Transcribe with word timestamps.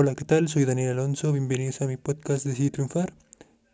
Hola, 0.00 0.14
¿qué 0.14 0.24
tal? 0.24 0.46
Soy 0.46 0.64
Daniel 0.64 0.90
Alonso, 0.90 1.32
bienvenidos 1.32 1.80
a 1.80 1.88
mi 1.88 1.96
podcast 1.96 2.46
Decidir 2.46 2.70
Triunfar. 2.70 3.14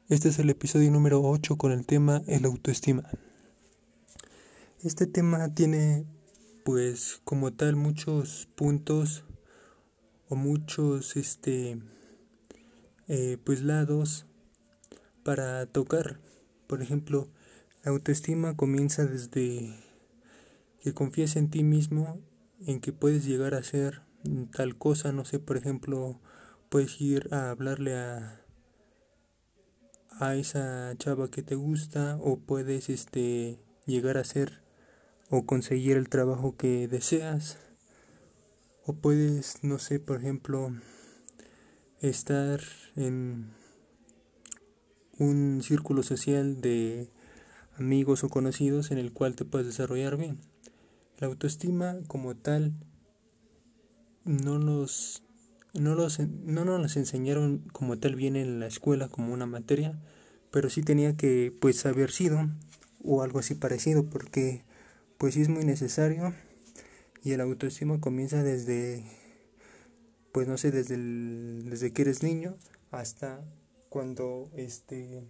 Este 0.08 0.30
es 0.30 0.38
el 0.38 0.48
episodio 0.48 0.90
número 0.90 1.20
8 1.20 1.56
con 1.58 1.70
el 1.70 1.84
tema 1.84 2.22
el 2.26 2.46
autoestima. 2.46 3.02
Este 4.82 5.06
tema 5.06 5.54
tiene 5.54 6.06
pues 6.64 7.20
como 7.24 7.52
tal 7.52 7.76
muchos 7.76 8.48
puntos 8.54 9.26
o 10.30 10.34
muchos 10.34 11.14
este 11.16 11.76
eh, 13.06 13.36
pues 13.44 13.60
lados 13.60 14.24
para 15.24 15.66
tocar. 15.66 16.20
Por 16.66 16.80
ejemplo, 16.80 17.28
la 17.82 17.90
autoestima 17.90 18.56
comienza 18.56 19.04
desde 19.04 19.76
que 20.80 20.94
confíes 20.94 21.36
en 21.36 21.50
ti 21.50 21.62
mismo, 21.62 22.18
en 22.66 22.80
que 22.80 22.94
puedes 22.94 23.26
llegar 23.26 23.54
a 23.54 23.62
ser 23.62 24.03
tal 24.52 24.76
cosa, 24.76 25.12
no 25.12 25.24
sé, 25.24 25.38
por 25.38 25.56
ejemplo, 25.56 26.20
puedes 26.68 27.00
ir 27.00 27.28
a 27.32 27.50
hablarle 27.50 27.96
a 27.96 28.44
a 30.20 30.36
esa 30.36 30.94
chava 30.96 31.30
que 31.30 31.42
te 31.42 31.54
gusta 31.54 32.18
o 32.20 32.38
puedes 32.38 32.88
este 32.88 33.58
llegar 33.86 34.16
a 34.16 34.24
ser 34.24 34.62
o 35.30 35.44
conseguir 35.44 35.96
el 35.96 36.08
trabajo 36.08 36.56
que 36.56 36.88
deseas. 36.88 37.58
O 38.86 38.94
puedes 38.94 39.64
no 39.64 39.78
sé 39.78 39.98
por 39.98 40.18
ejemplo 40.18 40.72
estar 42.00 42.60
en 42.96 43.52
un 45.18 45.62
círculo 45.62 46.02
social 46.02 46.60
de 46.60 47.10
amigos 47.76 48.24
o 48.24 48.28
conocidos 48.28 48.90
en 48.90 48.98
el 48.98 49.12
cual 49.12 49.34
te 49.34 49.44
puedes 49.44 49.66
desarrollar 49.66 50.16
bien. 50.16 50.38
La 51.18 51.26
autoestima 51.26 51.96
como 52.06 52.36
tal 52.36 52.74
no 54.24 54.58
nos 54.58 55.22
no, 55.74 55.94
los, 55.94 56.20
no 56.20 56.64
nos 56.64 56.96
enseñaron 56.96 57.58
como 57.72 57.98
tal 57.98 58.14
bien 58.14 58.36
en 58.36 58.60
la 58.60 58.66
escuela 58.66 59.08
como 59.08 59.32
una 59.32 59.46
materia, 59.46 59.98
pero 60.50 60.70
sí 60.70 60.82
tenía 60.82 61.16
que 61.16 61.52
pues 61.60 61.84
haber 61.84 62.12
sido 62.12 62.48
o 63.02 63.22
algo 63.22 63.40
así 63.40 63.54
parecido 63.54 64.06
porque 64.06 64.64
pues 65.18 65.34
sí 65.34 65.42
es 65.42 65.48
muy 65.48 65.64
necesario 65.64 66.32
y 67.22 67.32
el 67.32 67.40
autoestima 67.40 68.00
comienza 68.00 68.42
desde 68.42 69.04
pues 70.32 70.48
no 70.48 70.56
sé 70.58 70.70
desde 70.70 70.96
desde 70.96 71.92
que 71.92 72.02
eres 72.02 72.22
niño 72.22 72.56
hasta 72.90 73.44
cuando 73.88 74.50
este 74.56 75.24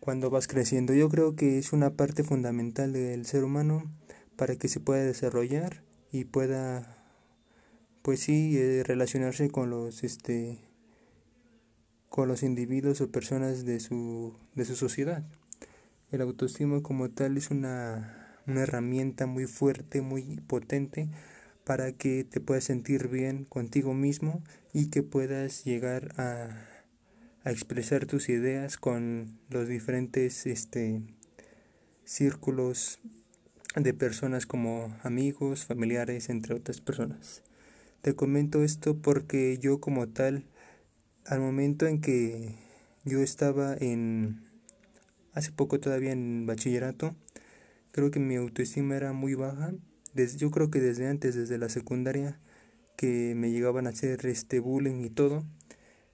cuando 0.00 0.30
vas 0.30 0.46
creciendo. 0.46 0.94
Yo 0.94 1.08
creo 1.08 1.36
que 1.36 1.58
es 1.58 1.72
una 1.72 1.90
parte 1.90 2.22
fundamental 2.22 2.92
del 2.92 3.26
ser 3.26 3.44
humano 3.44 3.90
para 4.36 4.56
que 4.56 4.68
se 4.68 4.80
pueda 4.80 5.02
desarrollar 5.02 5.82
y 6.12 6.24
pueda 6.24 6.97
pues 8.02 8.20
sí 8.20 8.56
eh, 8.58 8.82
relacionarse 8.84 9.50
con 9.50 9.70
los 9.70 10.04
este 10.04 10.58
con 12.08 12.28
los 12.28 12.42
individuos 12.42 13.00
o 13.00 13.10
personas 13.10 13.64
de 13.64 13.80
su 13.80 14.34
de 14.54 14.64
su 14.64 14.76
sociedad 14.76 15.24
el 16.10 16.22
autoestima 16.22 16.82
como 16.82 17.10
tal 17.10 17.36
es 17.36 17.50
una, 17.50 18.40
una 18.46 18.62
herramienta 18.62 19.26
muy 19.26 19.46
fuerte 19.46 20.00
muy 20.00 20.40
potente 20.46 21.08
para 21.64 21.92
que 21.92 22.24
te 22.24 22.40
puedas 22.40 22.64
sentir 22.64 23.08
bien 23.08 23.44
contigo 23.44 23.92
mismo 23.92 24.42
y 24.72 24.88
que 24.88 25.02
puedas 25.02 25.64
llegar 25.64 26.14
a, 26.16 26.48
a 27.44 27.50
expresar 27.50 28.06
tus 28.06 28.30
ideas 28.30 28.78
con 28.78 29.38
los 29.50 29.68
diferentes 29.68 30.46
este 30.46 31.02
círculos 32.04 33.00
de 33.76 33.92
personas 33.92 34.46
como 34.46 34.96
amigos, 35.02 35.66
familiares, 35.66 36.30
entre 36.30 36.54
otras 36.54 36.80
personas. 36.80 37.42
Te 38.02 38.14
comento 38.14 38.62
esto 38.62 38.96
porque 38.96 39.58
yo 39.58 39.80
como 39.80 40.08
tal, 40.08 40.44
al 41.26 41.40
momento 41.40 41.86
en 41.86 42.00
que 42.00 42.54
yo 43.04 43.20
estaba 43.20 43.76
en, 43.76 44.40
hace 45.32 45.50
poco 45.50 45.80
todavía 45.80 46.12
en 46.12 46.46
bachillerato, 46.46 47.16
creo 47.90 48.12
que 48.12 48.20
mi 48.20 48.36
autoestima 48.36 48.96
era 48.96 49.12
muy 49.12 49.34
baja. 49.34 49.72
Desde, 50.14 50.38
yo 50.38 50.52
creo 50.52 50.70
que 50.70 50.80
desde 50.80 51.08
antes, 51.08 51.34
desde 51.34 51.58
la 51.58 51.68
secundaria, 51.68 52.38
que 52.96 53.34
me 53.36 53.50
llegaban 53.50 53.86
a 53.86 53.90
hacer 53.90 54.24
este 54.26 54.60
bullying 54.60 55.04
y 55.04 55.10
todo. 55.10 55.44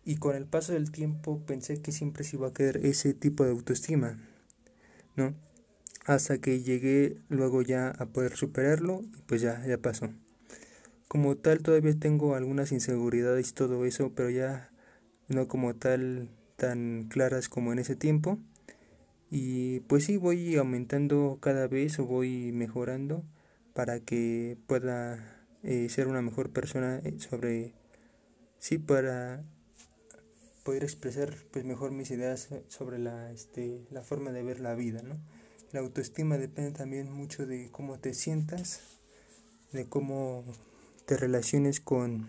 Y 0.06 0.16
con 0.16 0.37
el 0.37 0.47
paso 0.47 0.72
del 0.72 0.91
tiempo 0.91 1.45
pensé 1.47 1.83
que 1.83 1.93
siempre 1.93 2.25
se 2.25 2.37
iba 2.37 2.49
a 2.49 2.53
caer 2.53 2.78
ese 2.84 3.12
tipo 3.12 3.45
de 3.45 3.51
autoestima, 3.51 4.19
¿no? 5.16 5.34
Hasta 6.06 6.39
que 6.39 6.62
llegué 6.62 7.16
luego 7.28 7.62
ya 7.62 7.89
a 7.91 8.06
poder 8.06 8.37
superarlo 8.37 9.03
y 9.16 9.22
pues 9.22 9.43
ya, 9.43 9.66
ya 9.66 9.78
pasó. 9.78 10.11
Como 11.15 11.37
tal 11.37 11.63
todavía 11.63 11.97
tengo 11.97 12.35
algunas 12.35 12.73
inseguridades 12.73 13.51
y 13.51 13.55
todo 13.55 13.85
eso, 13.85 14.11
pero 14.17 14.31
ya 14.31 14.73
no 15.29 15.47
como 15.47 15.77
tal 15.77 16.29
tan 16.57 17.07
claras 17.09 17.49
como 17.49 17.73
en 17.73 17.79
ese 17.79 17.95
tiempo. 17.95 18.41
Y 19.31 19.79
pues 19.87 20.07
sí, 20.07 20.17
voy 20.17 20.57
aumentando 20.57 21.39
cada 21.41 21.69
vez 21.69 22.01
o 22.01 22.05
voy 22.05 22.51
mejorando 22.51 23.23
para 23.75 24.01
que 24.01 24.59
pueda 24.67 25.47
eh, 25.63 25.89
ser 25.89 26.09
una 26.09 26.21
mejor 26.21 26.51
persona 26.51 26.99
eh, 27.05 27.15
sobre 27.21 27.75
sí 28.59 28.79
para 28.79 29.45
poder 30.65 30.83
expresar 30.83 31.33
pues 31.53 31.65
mejor 31.65 31.93
mis 31.93 32.11
ideas 32.11 32.49
sobre 32.67 32.99
la 32.99 33.31
este 33.31 33.87
la 33.93 34.03
forma 34.03 34.33
de 34.33 34.43
ver 34.43 34.59
la 34.59 34.75
vida 34.75 35.01
no 35.03 35.21
la 35.71 35.79
autoestima 35.79 36.39
depende 36.39 36.73
también 36.73 37.13
mucho 37.13 37.47
de 37.47 37.71
cómo 37.71 38.01
te 38.01 38.15
sientas 38.15 38.81
de 39.73 39.87
cómo 39.89 40.45
te 41.06 41.16
relaciones 41.16 41.81
con 41.81 42.28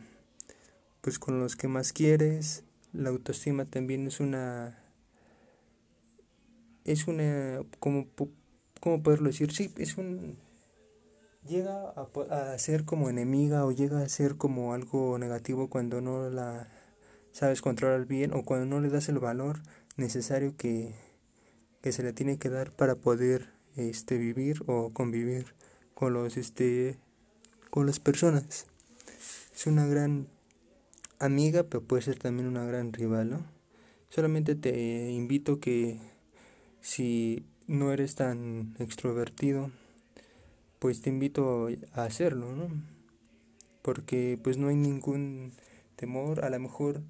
pues 1.01 1.19
con 1.19 1.39
los 1.39 1.55
que 1.55 1.67
más 1.67 1.93
quieres. 1.93 2.63
La 2.93 3.09
autoestima 3.09 3.65
también 3.65 4.07
es 4.07 4.19
una 4.19 4.79
es 6.83 7.07
una 7.07 7.61
como 7.79 8.07
cómo 8.79 9.03
poderlo 9.03 9.27
decir 9.29 9.51
sí 9.51 9.73
es 9.77 9.97
un 9.97 10.37
llega 11.47 11.93
a, 11.95 12.53
a 12.53 12.57
ser 12.59 12.85
como 12.85 13.09
enemiga 13.09 13.65
o 13.65 13.71
llega 13.71 14.01
a 14.01 14.09
ser 14.09 14.35
como 14.37 14.73
algo 14.73 15.17
negativo 15.17 15.69
cuando 15.69 16.01
no 16.01 16.29
la 16.29 16.67
sabes 17.31 17.61
controlar 17.61 18.05
bien 18.05 18.33
o 18.33 18.43
cuando 18.43 18.65
no 18.65 18.81
le 18.81 18.89
das 18.89 19.09
el 19.09 19.19
valor 19.19 19.59
necesario 19.97 20.55
que, 20.57 20.95
que 21.81 21.91
se 21.91 22.03
le 22.03 22.13
tiene 22.13 22.37
que 22.37 22.49
dar 22.49 22.71
para 22.71 22.95
poder 22.95 23.49
este 23.75 24.17
vivir 24.17 24.63
o 24.67 24.91
convivir 24.93 25.53
con 25.93 26.13
los 26.13 26.37
este 26.37 26.97
con 27.75 27.87
las 27.87 27.99
personas. 27.99 28.67
Es 29.53 29.67
una 29.67 29.85
gran 29.85 30.27
amiga, 31.19 31.63
pero 31.63 31.83
puede 31.83 32.03
ser 32.03 32.17
también 32.17 32.47
una 32.47 32.63
gran 32.63 32.93
rival, 32.93 33.29
¿no? 33.29 33.45
Solamente 34.07 34.55
te 34.55 35.11
invito 35.11 35.59
que 35.59 35.99
si 36.79 37.45
no 37.67 37.91
eres 37.91 38.15
tan 38.15 38.75
extrovertido, 38.79 39.71
pues 40.79 41.01
te 41.01 41.09
invito 41.09 41.67
a 41.91 42.05
hacerlo, 42.05 42.55
¿no? 42.55 42.69
Porque 43.81 44.39
pues 44.41 44.57
no 44.57 44.69
hay 44.69 44.77
ningún 44.77 45.51
temor, 45.97 46.45
a 46.45 46.49
lo 46.49 46.59
mejor 46.61 47.01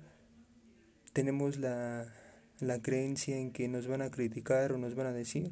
tenemos 1.14 1.60
la, 1.60 2.12
la 2.60 2.82
creencia 2.82 3.38
en 3.38 3.52
que 3.52 3.68
nos 3.68 3.86
van 3.86 4.02
a 4.02 4.10
criticar 4.10 4.72
o 4.72 4.80
nos 4.80 4.96
van 4.96 5.06
a 5.06 5.14
decir, 5.14 5.52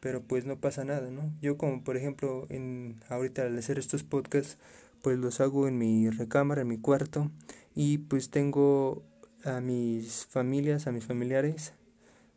pero 0.00 0.22
pues 0.22 0.44
no 0.44 0.60
pasa 0.60 0.84
nada, 0.84 1.10
¿no? 1.10 1.32
Yo 1.40 1.56
como 1.56 1.82
por 1.84 1.96
ejemplo 1.96 2.46
en 2.48 3.00
ahorita 3.08 3.42
al 3.42 3.58
hacer 3.58 3.78
estos 3.78 4.02
podcasts 4.02 4.58
pues 5.02 5.18
los 5.18 5.40
hago 5.40 5.68
en 5.68 5.78
mi 5.78 6.10
recámara, 6.10 6.62
en 6.62 6.68
mi 6.68 6.78
cuarto 6.78 7.30
y 7.74 7.98
pues 7.98 8.30
tengo 8.30 9.02
a 9.44 9.60
mis 9.60 10.26
familias, 10.26 10.86
a 10.86 10.92
mis 10.92 11.04
familiares 11.04 11.74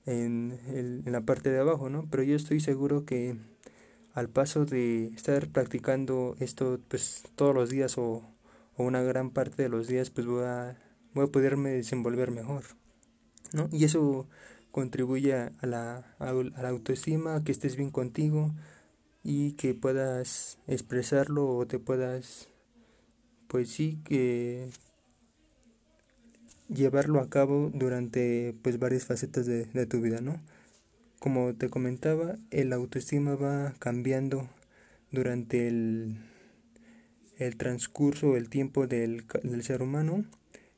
en, 0.06 0.60
el, 0.68 1.04
en 1.06 1.12
la 1.12 1.22
parte 1.22 1.50
de 1.50 1.60
abajo, 1.60 1.90
¿no? 1.90 2.08
Pero 2.10 2.24
yo 2.24 2.36
estoy 2.36 2.60
seguro 2.60 3.06
que 3.06 3.36
al 4.14 4.30
paso 4.30 4.66
de 4.66 5.08
estar 5.08 5.48
practicando 5.50 6.36
esto 6.40 6.80
pues 6.88 7.24
todos 7.36 7.56
los 7.56 7.70
días 7.70 7.98
o, 7.98 8.24
o 8.76 8.84
una 8.84 9.02
gran 9.02 9.32
parte 9.32 9.64
de 9.64 9.70
los 9.70 9.88
días 9.88 10.10
pues 10.10 10.28
voy 10.28 10.44
a, 10.44 10.78
voy 11.14 11.26
a 11.26 11.32
poderme 11.32 11.72
desenvolver 11.72 12.32
mejor, 12.32 12.64
¿no? 13.54 13.70
Y 13.72 13.86
eso 13.86 14.28
contribuye 14.80 15.34
a 15.34 15.52
la, 15.64 16.06
a 16.20 16.32
la 16.32 16.70
autoestima, 16.70 17.44
que 17.44 17.52
estés 17.52 17.76
bien 17.76 17.92
contigo 17.92 18.54
y 19.26 19.52
que 19.58 19.74
puedas 19.74 20.58
expresarlo 20.68 21.50
o 21.58 21.68
te 21.68 21.80
puedas, 21.80 22.48
pues 23.50 23.70
sí, 23.70 24.00
que 24.06 24.70
llevarlo 26.70 27.20
a 27.20 27.30
cabo 27.30 27.72
durante 27.74 28.56
pues 28.62 28.80
varias 28.80 29.04
facetas 29.04 29.46
de, 29.46 29.66
de 29.66 29.86
tu 29.86 30.00
vida, 30.00 30.22
¿no? 30.22 30.40
Como 31.20 31.54
te 31.56 31.68
comentaba, 31.70 32.38
el 32.50 32.72
autoestima 32.72 33.36
va 33.36 33.74
cambiando 33.80 34.48
durante 35.12 35.68
el, 35.68 36.20
el 37.38 37.58
transcurso, 37.58 38.38
el 38.38 38.48
tiempo 38.48 38.88
del, 38.88 39.26
del 39.44 39.62
ser 39.64 39.82
humano. 39.82 40.24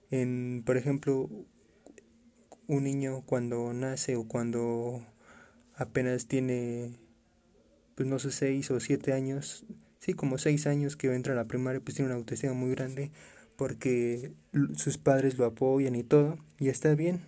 En, 0.09 0.63
por 0.65 0.75
ejemplo, 0.75 1.29
un 2.71 2.85
niño 2.85 3.21
cuando 3.25 3.73
nace 3.73 4.15
o 4.15 4.23
cuando 4.23 5.05
apenas 5.75 6.27
tiene, 6.27 6.95
pues 7.95 8.07
no 8.07 8.17
sé, 8.17 8.31
seis 8.31 8.71
o 8.71 8.79
siete 8.79 9.11
años, 9.11 9.65
sí, 9.99 10.13
como 10.13 10.37
seis 10.37 10.67
años 10.67 10.95
que 10.95 11.13
entra 11.13 11.33
a 11.33 11.35
la 11.35 11.49
primaria, 11.49 11.81
pues 11.81 11.95
tiene 11.95 12.09
una 12.09 12.17
autoestima 12.17 12.53
muy 12.53 12.71
grande, 12.71 13.11
porque 13.57 14.31
sus 14.75 14.97
padres 14.97 15.37
lo 15.37 15.45
apoyan 15.45 15.95
y 15.95 16.03
todo, 16.03 16.37
y 16.59 16.69
está 16.69 16.95
bien. 16.95 17.21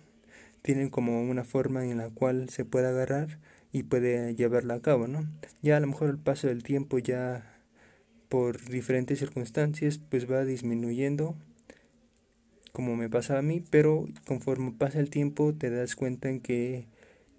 Tienen 0.62 0.88
como 0.88 1.20
una 1.22 1.44
forma 1.44 1.84
en 1.84 1.98
la 1.98 2.08
cual 2.08 2.48
se 2.48 2.64
puede 2.64 2.86
agarrar 2.86 3.38
y 3.70 3.82
puede 3.82 4.34
llevarla 4.34 4.74
a 4.74 4.80
cabo, 4.80 5.08
¿no? 5.08 5.28
Ya 5.60 5.76
a 5.76 5.80
lo 5.80 5.88
mejor 5.88 6.08
el 6.08 6.18
paso 6.18 6.46
del 6.46 6.62
tiempo 6.62 6.98
ya 6.98 7.60
por 8.30 8.64
diferentes 8.64 9.18
circunstancias 9.18 9.98
pues 9.98 10.30
va 10.30 10.46
disminuyendo 10.46 11.36
como 12.74 12.96
me 12.96 13.08
pasa 13.08 13.38
a 13.38 13.42
mí, 13.42 13.62
pero 13.70 14.04
conforme 14.26 14.72
pasa 14.72 14.98
el 14.98 15.08
tiempo 15.08 15.54
te 15.54 15.70
das 15.70 15.94
cuenta 15.94 16.28
en 16.28 16.40
que 16.40 16.88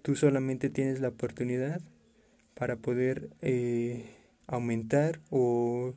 tú 0.00 0.16
solamente 0.16 0.70
tienes 0.70 1.00
la 1.00 1.08
oportunidad 1.08 1.82
para 2.54 2.76
poder 2.76 3.28
eh, 3.42 4.16
aumentar 4.46 5.20
o, 5.28 5.92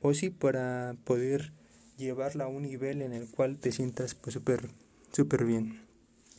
o 0.00 0.14
sí 0.14 0.30
para 0.30 0.94
poder 1.02 1.52
llevarla 1.98 2.44
a 2.44 2.48
un 2.48 2.62
nivel 2.62 3.02
en 3.02 3.12
el 3.14 3.28
cual 3.28 3.58
te 3.58 3.72
sientas 3.72 4.14
pues 4.14 4.34
súper 4.34 5.44
bien. 5.44 5.80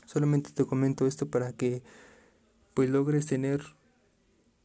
Solamente 0.05 0.51
te 0.51 0.63
comento 0.63 1.07
esto 1.07 1.29
para 1.29 1.51
que 1.51 1.83
pues 2.73 2.89
logres 2.89 3.25
tener 3.25 3.63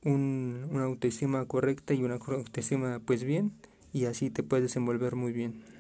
un, 0.04 0.68
una 0.70 0.84
autoestima 0.84 1.44
correcta 1.46 1.92
y 1.92 2.04
una 2.04 2.20
autoestima 2.24 3.00
pues 3.04 3.24
bien 3.24 3.50
y 3.92 4.04
así 4.04 4.30
te 4.30 4.44
puedes 4.44 4.62
desenvolver 4.62 5.16
muy 5.16 5.32
bien. 5.32 5.71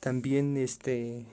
También 0.00 0.56
este 0.56 1.26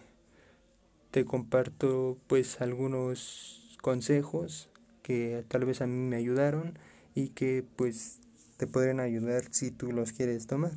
te 1.12 1.26
comparto 1.26 2.18
pues 2.28 2.60
algunos 2.62 3.78
consejos 3.82 4.70
que 5.04 5.46
tal 5.48 5.66
vez 5.66 5.82
a 5.82 5.88
mí 5.88 5.96
me 5.96 6.16
ayudaron 6.16 6.80
y 7.14 7.30
que 7.30 7.64
pues 7.76 8.20
te 8.58 8.66
pueden 8.66 9.00
ayudar 9.00 9.44
si 9.52 9.72
tú 9.72 9.92
los 9.92 10.12
quieres 10.12 10.48
tomar. 10.48 10.74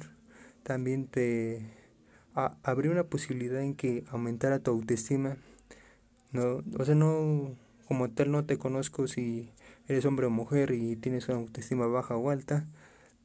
También 0.62 1.06
te 1.06 1.64
una 2.90 3.04
posibilidad 3.04 3.62
en 3.62 3.74
que 3.74 4.04
aumentara 4.10 4.58
tu 4.58 4.70
autoestima. 4.70 5.36
No, 6.32 6.62
o 6.78 6.84
sea, 6.84 6.94
no 6.94 7.56
como 7.86 8.10
tal 8.10 8.30
no 8.32 8.44
te 8.44 8.58
conozco 8.58 9.06
si 9.06 9.50
eres 9.88 10.04
hombre 10.04 10.26
o 10.26 10.30
mujer 10.30 10.72
y 10.72 10.96
tienes 10.96 11.28
una 11.28 11.38
autoestima 11.38 11.86
baja 11.86 12.16
o 12.16 12.30
alta, 12.30 12.66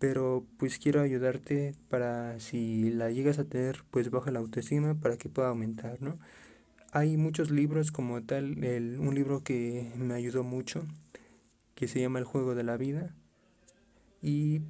pero 0.01 0.47
pues 0.57 0.79
quiero 0.79 0.99
ayudarte 0.99 1.75
para 1.87 2.39
si 2.39 2.89
la 2.89 3.11
llegas 3.11 3.37
a 3.37 3.43
tener 3.43 3.83
pues 3.91 4.09
baja 4.09 4.31
la 4.31 4.39
autoestima 4.39 4.95
para 4.95 5.15
que 5.15 5.29
pueda 5.29 5.49
aumentar 5.49 6.01
no 6.01 6.17
hay 6.91 7.17
muchos 7.17 7.51
libros 7.51 7.91
como 7.91 8.23
tal 8.23 8.63
el, 8.63 8.99
un 8.99 9.13
libro 9.13 9.43
que 9.43 9.91
me 9.95 10.15
ayudó 10.15 10.43
mucho 10.43 10.87
que 11.75 11.87
se 11.87 12.01
llama 12.01 12.17
el 12.17 12.25
juego 12.25 12.55
de 12.55 12.63
la 12.63 12.77
vida 12.77 13.13
y 14.23 14.61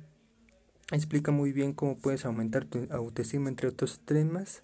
explica 0.92 1.32
muy 1.32 1.54
bien 1.54 1.72
cómo 1.72 1.98
puedes 1.98 2.26
aumentar 2.26 2.66
tu 2.66 2.86
autoestima 2.92 3.48
entre 3.48 3.70
otros 3.70 4.02
temas 4.04 4.64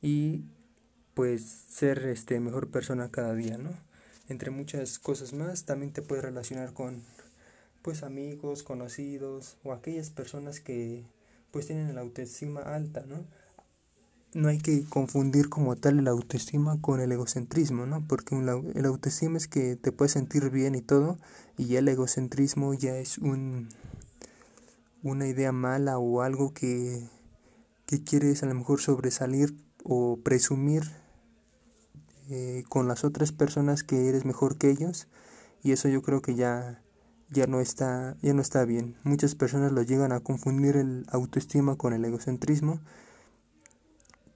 y 0.00 0.44
pues 1.12 1.42
ser 1.42 1.98
este 2.06 2.40
mejor 2.40 2.70
persona 2.70 3.10
cada 3.10 3.34
día 3.34 3.58
no 3.58 3.72
entre 4.30 4.50
muchas 4.50 4.98
cosas 4.98 5.34
más 5.34 5.66
también 5.66 5.92
te 5.92 6.00
puedes 6.00 6.24
relacionar 6.24 6.72
con 6.72 7.02
pues 7.88 8.02
amigos, 8.02 8.62
conocidos 8.64 9.56
o 9.64 9.72
aquellas 9.72 10.10
personas 10.10 10.60
que 10.60 11.06
pues 11.50 11.68
tienen 11.68 11.94
la 11.94 12.02
autoestima 12.02 12.60
alta, 12.60 13.02
¿no? 13.08 13.24
No 14.34 14.48
hay 14.48 14.58
que 14.58 14.84
confundir 14.84 15.48
como 15.48 15.74
tal 15.74 15.98
el 15.98 16.06
autoestima 16.06 16.78
con 16.82 17.00
el 17.00 17.10
egocentrismo, 17.12 17.86
¿no? 17.86 18.06
Porque 18.06 18.36
el 18.36 18.84
autoestima 18.84 19.38
es 19.38 19.48
que 19.48 19.76
te 19.76 19.90
puedes 19.90 20.12
sentir 20.12 20.50
bien 20.50 20.74
y 20.74 20.82
todo, 20.82 21.16
y 21.56 21.76
el 21.76 21.88
egocentrismo 21.88 22.74
ya 22.74 22.94
es 22.98 23.16
un 23.16 23.70
una 25.02 25.26
idea 25.26 25.52
mala 25.52 25.96
o 25.96 26.20
algo 26.20 26.52
que, 26.52 27.08
que 27.86 28.04
quieres 28.04 28.42
a 28.42 28.46
lo 28.48 28.54
mejor 28.54 28.82
sobresalir 28.82 29.56
o 29.82 30.18
presumir 30.22 30.82
eh, 32.28 32.64
con 32.68 32.86
las 32.86 33.02
otras 33.02 33.32
personas 33.32 33.82
que 33.82 34.10
eres 34.10 34.26
mejor 34.26 34.58
que 34.58 34.68
ellos 34.68 35.08
y 35.62 35.72
eso 35.72 35.88
yo 35.88 36.02
creo 36.02 36.20
que 36.20 36.34
ya 36.34 36.82
ya 37.30 37.46
no 37.46 37.60
está, 37.60 38.16
ya 38.22 38.34
no 38.34 38.42
está 38.42 38.64
bien. 38.64 38.96
Muchas 39.04 39.34
personas 39.34 39.72
lo 39.72 39.82
llegan 39.82 40.12
a 40.12 40.20
confundir 40.20 40.76
el 40.76 41.06
autoestima 41.10 41.76
con 41.76 41.92
el 41.92 42.04
egocentrismo, 42.04 42.80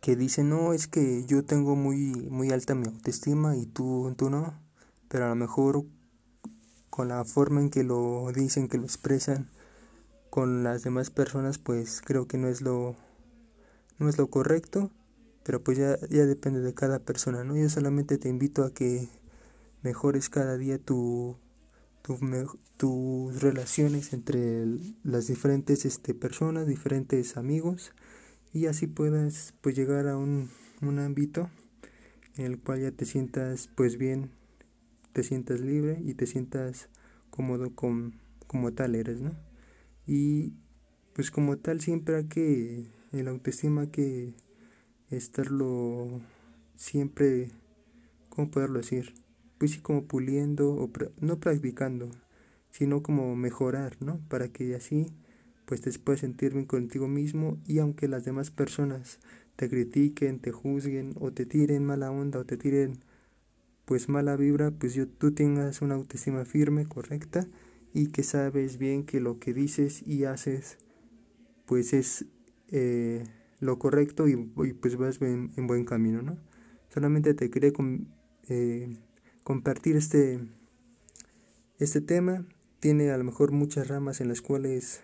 que 0.00 0.16
dicen, 0.16 0.48
no, 0.48 0.72
es 0.72 0.88
que 0.88 1.24
yo 1.26 1.44
tengo 1.44 1.76
muy, 1.76 2.12
muy 2.28 2.50
alta 2.50 2.74
mi 2.74 2.86
autoestima 2.86 3.56
y 3.56 3.66
tú, 3.66 4.12
tú 4.16 4.30
no, 4.30 4.54
pero 5.08 5.26
a 5.26 5.28
lo 5.28 5.36
mejor 5.36 5.84
con 6.90 7.08
la 7.08 7.24
forma 7.24 7.60
en 7.60 7.70
que 7.70 7.84
lo 7.84 8.30
dicen, 8.34 8.68
que 8.68 8.78
lo 8.78 8.84
expresan 8.84 9.48
con 10.28 10.64
las 10.64 10.82
demás 10.82 11.10
personas, 11.10 11.58
pues 11.58 12.02
creo 12.04 12.26
que 12.26 12.36
no 12.36 12.48
es 12.48 12.62
lo, 12.62 12.96
no 13.98 14.08
es 14.08 14.18
lo 14.18 14.28
correcto, 14.28 14.90
pero 15.44 15.62
pues 15.62 15.78
ya, 15.78 15.98
ya 16.08 16.26
depende 16.26 16.60
de 16.60 16.74
cada 16.74 16.98
persona, 16.98 17.44
¿no? 17.44 17.56
Yo 17.56 17.68
solamente 17.68 18.18
te 18.18 18.28
invito 18.28 18.64
a 18.64 18.72
que 18.72 19.08
mejores 19.82 20.28
cada 20.28 20.56
día 20.56 20.78
tu 20.78 21.36
tus 22.76 23.40
relaciones 23.40 24.12
entre 24.12 24.66
las 25.04 25.28
diferentes 25.28 25.84
este, 25.84 26.14
personas, 26.14 26.66
diferentes 26.66 27.36
amigos 27.36 27.92
y 28.52 28.66
así 28.66 28.86
puedas 28.86 29.54
pues 29.60 29.76
llegar 29.76 30.08
a 30.08 30.16
un, 30.16 30.50
un 30.80 30.98
ámbito 30.98 31.48
en 32.36 32.46
el 32.46 32.58
cual 32.58 32.80
ya 32.80 32.90
te 32.90 33.04
sientas 33.04 33.68
pues 33.74 33.98
bien, 33.98 34.30
te 35.12 35.22
sientas 35.22 35.60
libre 35.60 36.00
y 36.04 36.14
te 36.14 36.26
sientas 36.26 36.88
cómodo 37.30 37.74
con, 37.74 38.14
como 38.46 38.72
tal 38.72 38.94
eres, 38.94 39.20
¿no? 39.20 39.32
Y 40.06 40.54
pues 41.14 41.30
como 41.30 41.58
tal 41.58 41.80
siempre 41.80 42.16
hay 42.16 42.24
que, 42.24 42.86
el 43.12 43.28
autoestima 43.28 43.90
que 43.90 44.34
estarlo 45.10 46.20
siempre, 46.74 47.50
¿cómo 48.28 48.50
poderlo 48.50 48.78
decir? 48.78 49.14
Pues 49.62 49.70
sí 49.70 49.78
como 49.78 50.06
puliendo 50.06 50.72
o 50.72 50.90
no 51.20 51.38
practicando, 51.38 52.10
sino 52.72 53.00
como 53.00 53.36
mejorar, 53.36 53.96
¿no? 54.00 54.18
Para 54.28 54.48
que 54.48 54.74
así 54.74 55.12
pues 55.66 55.82
te 55.82 55.96
puedas 56.00 56.18
sentir 56.18 56.52
bien 56.52 56.66
contigo 56.66 57.06
mismo 57.06 57.58
y 57.64 57.78
aunque 57.78 58.08
las 58.08 58.24
demás 58.24 58.50
personas 58.50 59.20
te 59.54 59.70
critiquen, 59.70 60.40
te 60.40 60.50
juzguen 60.50 61.14
o 61.20 61.30
te 61.30 61.46
tiren 61.46 61.84
mala 61.84 62.10
onda 62.10 62.40
o 62.40 62.44
te 62.44 62.56
tiren 62.56 63.04
pues 63.84 64.08
mala 64.08 64.34
vibra, 64.34 64.72
pues 64.72 64.94
yo, 64.94 65.06
tú 65.06 65.30
tengas 65.30 65.80
una 65.80 65.94
autoestima 65.94 66.44
firme, 66.44 66.86
correcta 66.86 67.46
y 67.94 68.08
que 68.08 68.24
sabes 68.24 68.78
bien 68.78 69.04
que 69.04 69.20
lo 69.20 69.38
que 69.38 69.54
dices 69.54 70.02
y 70.04 70.24
haces 70.24 70.76
pues 71.66 71.92
es 71.92 72.26
eh, 72.72 73.22
lo 73.60 73.78
correcto 73.78 74.26
y, 74.26 74.34
pues 74.72 74.96
vas 74.96 75.22
en, 75.22 75.52
en, 75.56 75.68
buen 75.68 75.84
camino, 75.84 76.20
¿no? 76.20 76.36
Solamente 76.88 77.32
te 77.34 77.48
quería 77.48 77.72
con, 77.72 78.08
eh, 78.48 78.98
compartir 79.42 79.96
este, 79.96 80.40
este 81.78 82.00
tema. 82.00 82.46
Tiene 82.80 83.10
a 83.10 83.18
lo 83.18 83.24
mejor 83.24 83.52
muchas 83.52 83.88
ramas 83.88 84.20
en 84.20 84.28
las 84.28 84.42
cuales 84.42 85.02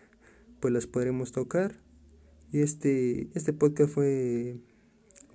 pues 0.61 0.73
las 0.73 0.87
podremos 0.87 1.33
tocar. 1.33 1.81
Y 2.51 2.61
este, 2.61 3.29
este 3.35 3.53
podcast 3.53 3.93
fue, 3.93 4.59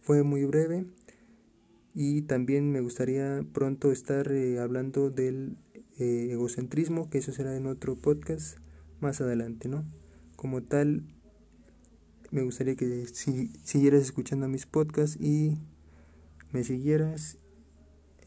fue 0.01 0.23
muy 0.23 0.45
breve. 0.45 0.85
Y 1.93 2.23
también 2.23 2.71
me 2.71 2.81
gustaría 2.81 3.45
pronto 3.53 3.91
estar 3.91 4.31
eh, 4.31 4.59
hablando 4.59 5.11
del 5.11 5.57
eh, 5.99 6.29
egocentrismo, 6.31 7.09
que 7.09 7.19
eso 7.19 7.31
será 7.31 7.55
en 7.55 7.67
otro 7.67 7.95
podcast 7.95 8.57
más 8.99 9.21
adelante, 9.21 9.69
¿no? 9.69 9.85
Como 10.35 10.63
tal, 10.63 11.03
me 12.31 12.41
gustaría 12.41 12.75
que 12.75 13.05
si, 13.07 13.49
siguieras 13.63 14.01
escuchando 14.01 14.47
mis 14.47 14.65
podcasts 14.65 15.17
y 15.21 15.59
me 16.51 16.63
siguieras 16.63 17.37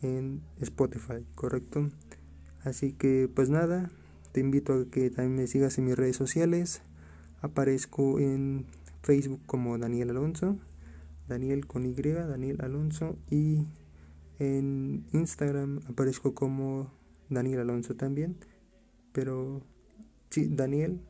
en 0.02 0.42
Spotify, 0.60 1.24
¿correcto? 1.34 1.90
Así 2.64 2.92
que 2.92 3.30
pues 3.32 3.50
nada, 3.50 3.90
te 4.32 4.40
invito 4.40 4.74
a 4.74 4.90
que 4.90 5.10
también 5.10 5.36
me 5.36 5.46
sigas 5.46 5.78
en 5.78 5.86
mis 5.86 5.96
redes 5.96 6.16
sociales. 6.16 6.82
Aparezco 7.40 8.18
en 8.18 8.66
Facebook 9.02 9.40
como 9.46 9.78
Daniel 9.78 10.10
Alonso, 10.10 10.58
Daniel 11.28 11.66
con 11.66 11.86
Y, 11.86 11.94
Daniel 11.94 12.58
Alonso 12.60 13.16
y 13.30 13.66
en 14.38 15.06
Instagram 15.12 15.80
aparezco 15.88 16.34
como 16.34 16.90
Daniel 17.28 17.60
Alonso 17.60 17.94
también, 17.96 18.36
pero 19.12 19.62
sí, 20.30 20.48
Daniel 20.48 21.00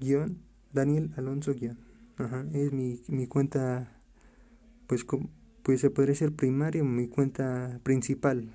guion, 0.00 0.38
Daniel 0.72 1.12
Alonso 1.16 1.54
guion. 1.54 1.78
Ajá, 2.16 2.44
es 2.52 2.72
mi, 2.72 3.02
mi 3.08 3.26
cuenta 3.26 4.00
pues 4.86 5.04
como 5.04 5.30
pues 5.62 5.80
se 5.80 5.90
podría 5.90 6.14
ser 6.14 6.32
primaria 6.32 6.82
mi 6.84 7.08
cuenta 7.08 7.80
principal. 7.82 8.50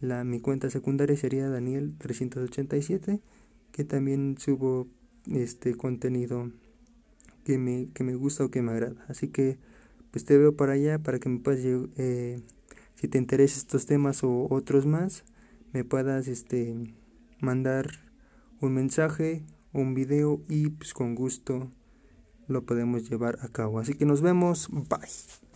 La, 0.00 0.24
mi 0.24 0.40
cuenta 0.40 0.70
secundaria 0.70 1.16
sería 1.16 1.48
Daniel 1.48 1.94
387, 1.98 3.20
que 3.72 3.84
también 3.84 4.36
subo 4.38 4.86
este 5.30 5.74
contenido 5.74 6.50
que 7.44 7.58
me, 7.58 7.88
que 7.94 8.04
me 8.04 8.14
gusta 8.14 8.44
o 8.44 8.50
que 8.50 8.62
me 8.62 8.72
agrada. 8.72 9.04
Así 9.08 9.28
que 9.28 9.58
pues 10.10 10.24
te 10.24 10.38
veo 10.38 10.56
para 10.56 10.72
allá 10.72 10.98
para 10.98 11.18
que 11.18 11.28
me 11.28 11.40
puedas, 11.40 11.60
eh, 11.64 12.42
si 12.94 13.08
te 13.08 13.18
interesan 13.18 13.58
estos 13.58 13.86
temas 13.86 14.24
o 14.24 14.48
otros 14.50 14.86
más, 14.86 15.24
me 15.72 15.84
puedas 15.84 16.28
este, 16.28 16.74
mandar 17.40 17.88
un 18.60 18.74
mensaje, 18.74 19.44
un 19.72 19.94
video 19.94 20.40
y 20.48 20.70
pues 20.70 20.94
con 20.94 21.14
gusto 21.14 21.70
lo 22.46 22.64
podemos 22.64 23.08
llevar 23.08 23.38
a 23.42 23.48
cabo. 23.48 23.78
Así 23.78 23.94
que 23.94 24.06
nos 24.06 24.22
vemos. 24.22 24.68
Bye. 24.70 25.47